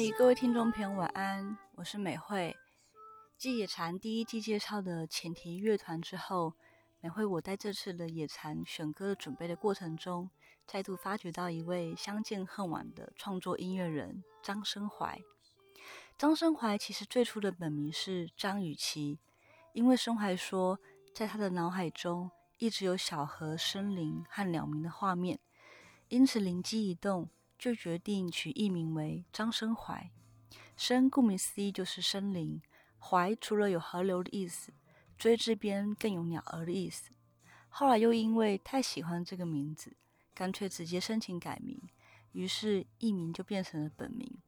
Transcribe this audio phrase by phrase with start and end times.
[0.00, 2.56] 嗨，各位听众朋友，晚安，我是美惠。
[3.36, 6.54] 继野禅第一季介绍的前提乐团之后，
[7.00, 10.30] 美惠我在这次的野禅选歌准备的过程中，
[10.68, 15.20] 再度发掘到一位相见恨晚的创作音乐人张生怀。
[16.16, 19.18] 张生怀其实最初的本名是张雨绮，
[19.72, 20.78] 因为生怀说，
[21.12, 25.40] 在他的脑海中一直有小河、森林和鸟鸣的画面，
[26.06, 27.28] 因此灵机一动。
[27.58, 30.10] 就决定取艺名为张生怀。
[30.76, 32.62] 生顾名思义就是森林，
[33.00, 34.72] 怀除了有河流的意思，
[35.18, 37.10] 追字边更有鸟儿的意思。
[37.68, 39.96] 后来又因为太喜欢这个名字，
[40.34, 41.80] 干脆直接申请改名，
[42.32, 44.38] 于是艺名就变成了本名。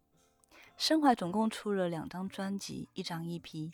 [0.77, 3.73] 生怀总共出了两张专辑，一张 EP。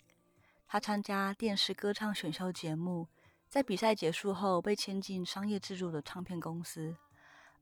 [0.67, 3.07] 他参加电视歌唱选秀节目，
[3.47, 6.97] 在比赛结束后被签进商业制作的唱片公司。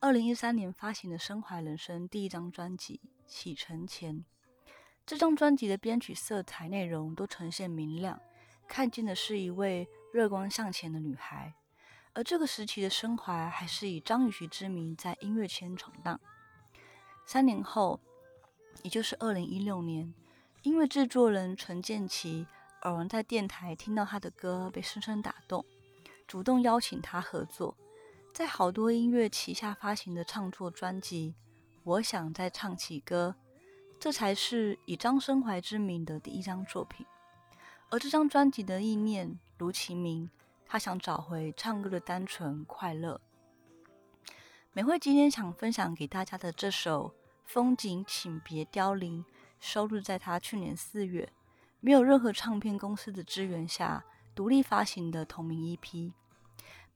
[0.06, 4.20] 二零一三年发行的身怀人生第一张专辑《启程前》，
[5.04, 8.22] 这张专辑的编曲、色彩、内容都呈现明亮，
[8.68, 11.56] 看见的是一位热光向前的女孩。
[12.14, 16.20] 而这个时期的身怀还是以张雨绮之名在音乐圈闯荡。
[17.26, 18.00] 三年后，
[18.84, 20.14] 也就是二零一六年，
[20.62, 22.46] 音乐制作人陈建奇
[22.82, 25.66] 偶然在电台听到他的歌，被深深打动，
[26.28, 27.76] 主动邀请他合作。
[28.36, 31.34] 在好多音乐旗下发行的创作专辑，
[31.86, 33.34] 我想再唱起歌，
[33.98, 37.06] 这才是以张生怀之名的第一张作品。
[37.90, 40.30] 而这张专辑的意念如其名，
[40.66, 43.22] 他想找回唱歌的单纯快乐。
[44.74, 47.12] 美惠今天想分享给大家的这首
[47.46, 49.24] 《风景，请别凋零》，
[49.62, 51.32] 收录在他去年四月
[51.80, 54.04] 没有任何唱片公司的支援下
[54.36, 56.12] 独立发行的同名 EP。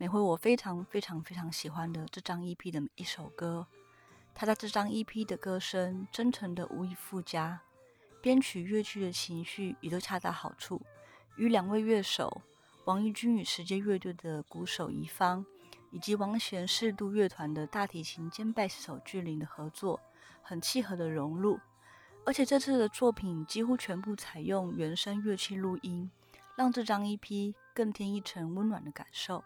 [0.02, 3.68] 每回我非常非常非常喜欢的这张 EP 的一首歌，
[4.34, 7.60] 他在这张 EP 的歌声真诚的无以复加，
[8.22, 10.82] 编曲乐曲的情绪也都恰到好处。
[11.36, 12.42] 与两位乐手
[12.86, 15.46] 王义军与时间乐队的鼓手一方，
[15.92, 20.00] 以及王璇适度乐团的大提琴兼贝斯手巨灵的合作，
[20.42, 21.60] 很契合的融入。
[22.26, 26.10] 而且这次的作品几乎全部采用原声乐器录音，
[26.56, 29.44] 让这张 EP 更添一层温暖的感受。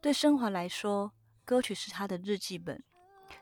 [0.00, 1.12] 对生华来说，
[1.44, 2.82] 歌曲是他的日记本，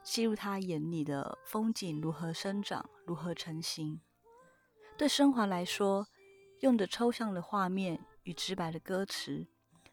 [0.02, 4.00] 记录他眼里的风景如何生长，如何成型。
[4.96, 6.06] 对生华来说，
[6.60, 9.46] 用着抽象的画面与直白的歌词，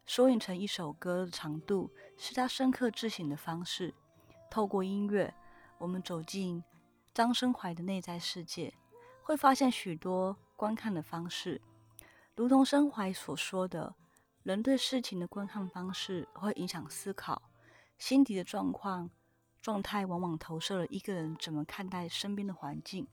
[0.06, 3.94] 缩影成一首歌的长度，是他深刻自省的方式。
[4.50, 5.34] 透过音乐，
[5.78, 6.64] 我们走进
[7.14, 8.74] 张生怀的内在世界，
[9.24, 11.60] 会发现许多观看的方式，
[12.36, 13.94] 如同生怀所说的。
[14.44, 17.42] 人对事情的观看方式会影响思考，
[18.00, 19.12] 心底的状况、
[19.62, 23.08] 状态往往投射了一个人怎么看待身边的环境。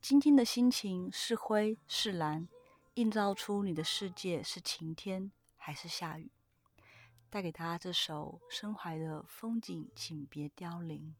[0.00, 2.48] 今天的心情是灰是蓝，
[2.94, 6.30] 映照出你的世界是晴天还是下雨。
[7.28, 11.14] 带给他这首身怀的风景，请别凋零。